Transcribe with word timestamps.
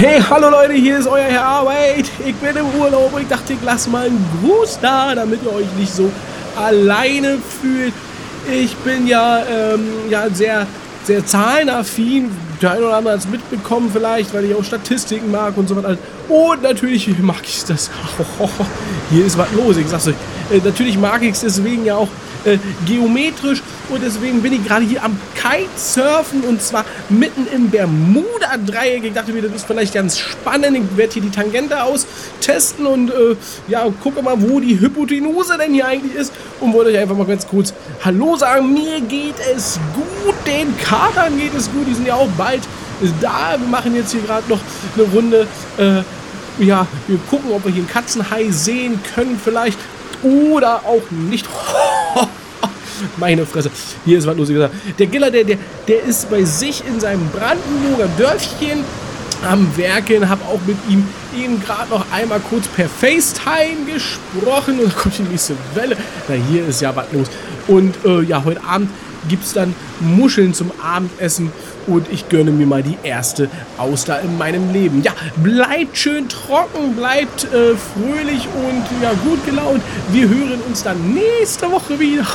Hey, 0.00 0.20
hallo 0.30 0.48
Leute, 0.48 0.74
hier 0.74 0.96
ist 0.96 1.08
euer 1.08 1.24
Herr 1.24 1.44
Arbeit. 1.44 2.08
Ich 2.24 2.34
bin 2.36 2.56
im 2.56 2.66
Urlaub 2.80 3.12
und 3.12 3.22
ich 3.22 3.26
dachte, 3.26 3.54
ich 3.54 3.62
lasse 3.64 3.90
mal 3.90 4.06
einen 4.06 4.24
Gruß 4.40 4.78
da, 4.80 5.12
damit 5.12 5.40
ihr 5.42 5.52
euch 5.52 5.66
nicht 5.76 5.92
so 5.92 6.08
alleine 6.54 7.36
fühlt. 7.60 7.92
Ich 8.48 8.76
bin 8.76 9.08
ja, 9.08 9.42
ähm, 9.44 9.88
ja 10.08 10.30
sehr, 10.30 10.68
sehr 11.02 11.26
zahlenaffin. 11.26 12.30
Der 12.60 12.72
eine 12.72 12.86
oder 12.86 12.96
andere 12.96 13.14
hat 13.14 13.20
es 13.20 13.28
mitbekommen 13.28 13.90
vielleicht, 13.92 14.34
weil 14.34 14.44
ich 14.44 14.54
auch 14.54 14.64
Statistiken 14.64 15.30
mag 15.30 15.56
und 15.56 15.68
so 15.68 15.76
weiter. 15.76 15.96
Und 16.28 16.62
natürlich 16.62 17.16
mag 17.18 17.42
ich 17.44 17.64
das. 17.64 17.90
Hier 19.10 19.24
ist 19.24 19.38
was 19.38 19.52
los, 19.52 19.76
ich 19.76 19.86
sag's 19.86 20.08
euch. 20.08 20.14
Äh, 20.50 20.60
natürlich 20.64 20.98
mag 20.98 21.22
ich 21.22 21.32
es 21.32 21.40
deswegen 21.40 21.84
ja 21.84 21.96
auch 21.96 22.08
äh, 22.44 22.58
geometrisch 22.86 23.62
und 23.88 24.02
deswegen 24.02 24.42
bin 24.42 24.52
ich 24.52 24.64
gerade 24.64 24.84
hier 24.84 25.02
am 25.02 25.18
Kitesurfen 25.34 26.42
und 26.42 26.62
zwar 26.62 26.84
mitten 27.08 27.46
im 27.54 27.70
Bermuda-Dreieck. 27.70 29.04
Ich 29.04 29.12
dachte 29.12 29.32
mir, 29.32 29.42
das 29.42 29.52
ist 29.52 29.66
vielleicht 29.66 29.94
ganz 29.94 30.18
spannend. 30.18 30.76
Ich 30.76 30.96
werde 30.96 31.12
hier 31.14 31.22
die 31.22 31.30
Tangente 31.30 31.82
austesten 31.82 32.86
und 32.86 33.10
äh, 33.10 33.36
ja, 33.66 33.86
gucke 34.02 34.22
mal, 34.22 34.40
wo 34.40 34.60
die 34.60 34.78
Hypotenuse 34.78 35.56
denn 35.58 35.74
hier 35.74 35.86
eigentlich 35.86 36.14
ist 36.14 36.32
und 36.60 36.72
wollte 36.72 36.90
euch 36.90 36.98
einfach 36.98 37.16
mal 37.16 37.26
ganz 37.26 37.46
kurz 37.46 37.72
Hallo 38.04 38.36
sagen. 38.36 38.72
Mir 38.72 39.00
geht 39.00 39.36
es 39.54 39.80
gut, 39.94 40.34
den 40.46 40.76
Katern 40.78 41.38
geht 41.38 41.54
es 41.54 41.70
gut, 41.70 41.86
die 41.86 41.94
sind 41.94 42.06
ja 42.06 42.14
auch 42.14 42.28
bald 42.48 42.62
da. 43.20 43.56
Wir 43.58 43.68
machen 43.68 43.94
jetzt 43.94 44.12
hier 44.12 44.22
gerade 44.22 44.48
noch 44.48 44.60
eine 44.94 45.04
Runde. 45.04 45.46
Äh, 45.76 46.02
ja, 46.64 46.86
wir 47.06 47.18
gucken, 47.30 47.52
ob 47.52 47.64
wir 47.64 47.72
hier 47.72 47.82
einen 47.82 47.90
Katzenhai 47.90 48.50
sehen 48.50 49.00
können 49.14 49.40
vielleicht 49.42 49.78
oder 50.22 50.82
auch 50.84 51.10
nicht. 51.10 51.46
Meine 53.16 53.46
Fresse. 53.46 53.70
Hier 54.04 54.18
ist 54.18 54.26
was 54.26 54.36
los. 54.36 54.48
Der 54.98 55.06
Giller, 55.06 55.30
der, 55.30 55.44
der, 55.44 55.58
der 55.86 56.02
ist 56.02 56.28
bei 56.28 56.42
sich 56.42 56.84
in 56.84 56.98
seinem 56.98 57.28
Brandenburger 57.28 58.08
Dörfchen 58.18 58.84
am 59.48 59.76
Werken, 59.76 60.28
habe 60.28 60.44
auch 60.46 60.58
mit 60.66 60.76
ihm 60.88 61.06
eben 61.36 61.62
gerade 61.62 61.90
noch 61.90 62.04
einmal 62.10 62.40
kurz 62.40 62.66
per 62.66 62.88
FaceTime 62.88 63.86
gesprochen 63.86 64.80
und 64.80 64.92
da 64.92 64.98
kommt 64.98 65.16
die 65.18 65.22
nächste 65.22 65.54
Welle. 65.74 65.96
Na, 66.26 66.34
hier 66.34 66.66
ist 66.66 66.80
ja 66.80 66.96
was 66.96 67.06
los. 67.12 67.28
Und 67.68 67.94
äh, 68.04 68.22
ja, 68.22 68.42
heute 68.42 68.64
Abend 68.64 68.90
gibt 69.28 69.44
es 69.44 69.52
dann 69.52 69.74
Muscheln 70.00 70.54
zum 70.54 70.70
Abendessen 70.82 71.52
und 71.86 72.06
ich 72.10 72.28
gönne 72.28 72.50
mir 72.50 72.66
mal 72.66 72.82
die 72.82 72.98
erste 73.02 73.48
Auster 73.78 74.20
in 74.20 74.36
meinem 74.38 74.72
Leben. 74.72 75.02
Ja, 75.02 75.12
bleibt 75.36 75.96
schön 75.96 76.28
trocken, 76.28 76.94
bleibt 76.94 77.44
äh, 77.44 77.74
fröhlich 77.76 78.46
und 78.54 79.02
ja, 79.02 79.12
gut 79.24 79.44
gelaunt. 79.46 79.82
Wir 80.12 80.28
hören 80.28 80.60
uns 80.66 80.82
dann 80.82 81.14
nächste 81.14 81.70
Woche 81.70 81.98
wieder. 81.98 82.26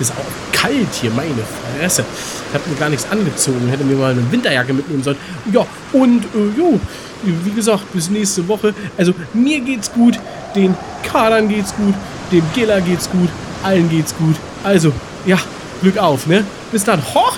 ist 0.00 0.12
auch 0.12 0.52
kalt 0.52 0.92
hier, 1.00 1.10
meine 1.12 1.44
Fresse. 1.78 2.04
Ich 2.48 2.54
habe 2.54 2.68
mir 2.68 2.76
gar 2.76 2.88
nichts 2.88 3.06
angezogen, 3.10 3.68
hätte 3.68 3.84
mir 3.84 3.96
mal 3.96 4.12
eine 4.12 4.32
Winterjacke 4.32 4.72
mitnehmen 4.72 5.02
sollen. 5.02 5.18
Ja, 5.52 5.64
und 5.92 6.24
äh, 6.24 6.58
jo, 6.58 6.80
wie 7.22 7.50
gesagt, 7.50 7.92
bis 7.92 8.10
nächste 8.10 8.46
Woche. 8.48 8.74
Also 8.96 9.14
mir 9.34 9.60
geht's 9.60 9.92
gut, 9.92 10.18
den 10.54 10.74
Kadern 11.02 11.48
geht's 11.48 11.74
gut, 11.76 11.94
dem 12.32 12.42
Giller 12.54 12.80
geht's 12.80 13.08
gut, 13.10 13.28
allen 13.62 13.88
geht's 13.88 14.14
gut. 14.16 14.36
Also, 14.64 14.92
ja, 15.26 15.38
Glück 15.80 15.98
auf, 15.98 16.26
ne? 16.26 16.44
Bis 16.72 16.84
dann. 16.84 17.02
Ho! 17.14 17.20